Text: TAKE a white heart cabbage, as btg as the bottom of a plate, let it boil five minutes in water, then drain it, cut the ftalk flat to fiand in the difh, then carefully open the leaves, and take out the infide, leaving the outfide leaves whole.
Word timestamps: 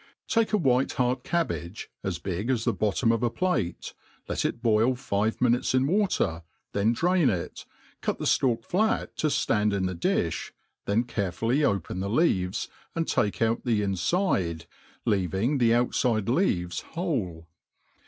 TAKE 0.27 0.51
a 0.53 0.57
white 0.57 0.93
heart 0.93 1.23
cabbage, 1.23 1.91
as 2.03 2.17
btg 2.17 2.49
as 2.49 2.65
the 2.65 2.73
bottom 2.73 3.11
of 3.11 3.21
a 3.21 3.29
plate, 3.29 3.93
let 4.27 4.43
it 4.45 4.63
boil 4.63 4.95
five 4.95 5.39
minutes 5.39 5.75
in 5.75 5.85
water, 5.85 6.41
then 6.71 6.91
drain 6.91 7.29
it, 7.29 7.67
cut 8.01 8.17
the 8.17 8.25
ftalk 8.25 8.63
flat 8.63 9.15
to 9.17 9.27
fiand 9.27 9.73
in 9.73 9.85
the 9.85 9.93
difh, 9.93 10.53
then 10.85 11.03
carefully 11.03 11.63
open 11.63 11.99
the 11.99 12.09
leaves, 12.09 12.67
and 12.95 13.07
take 13.07 13.43
out 13.43 13.63
the 13.63 13.83
infide, 13.83 14.65
leaving 15.05 15.59
the 15.59 15.69
outfide 15.69 16.27
leaves 16.27 16.79
whole. 16.79 17.47